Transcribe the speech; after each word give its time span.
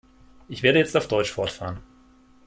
Ich 0.47 0.63
werde 0.63 0.79
jetzt 0.79 0.97
auf 0.97 1.07
Deutsch 1.07 1.29
fortfahren. 1.31 1.77